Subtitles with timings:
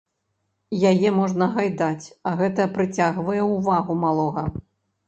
[0.91, 4.43] Яе можна гайдаць, а гэта прыцягвае ўвагу малога.